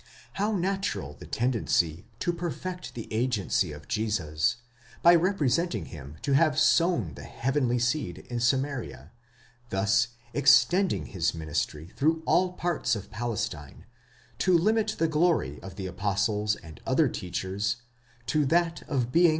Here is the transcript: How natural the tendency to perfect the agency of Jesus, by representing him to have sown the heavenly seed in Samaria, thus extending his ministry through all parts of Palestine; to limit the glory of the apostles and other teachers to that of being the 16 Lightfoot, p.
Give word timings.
How 0.33 0.51
natural 0.53 1.13
the 1.13 1.27
tendency 1.27 2.07
to 2.21 2.33
perfect 2.33 2.95
the 2.95 3.07
agency 3.13 3.71
of 3.71 3.87
Jesus, 3.87 4.55
by 5.03 5.13
representing 5.13 5.85
him 5.93 6.17
to 6.23 6.31
have 6.33 6.57
sown 6.57 7.13
the 7.13 7.21
heavenly 7.21 7.77
seed 7.77 8.25
in 8.27 8.39
Samaria, 8.39 9.11
thus 9.69 10.07
extending 10.33 11.05
his 11.05 11.35
ministry 11.35 11.91
through 11.95 12.23
all 12.25 12.53
parts 12.53 12.95
of 12.95 13.11
Palestine; 13.11 13.85
to 14.39 14.57
limit 14.57 14.95
the 14.97 15.07
glory 15.07 15.61
of 15.61 15.75
the 15.75 15.85
apostles 15.85 16.55
and 16.55 16.81
other 16.83 17.07
teachers 17.07 17.75
to 18.25 18.43
that 18.47 18.81
of 18.81 18.81
being 18.81 18.87
the 18.87 18.95
16 18.95 18.97
Lightfoot, 18.97 19.13
p. 19.13 19.29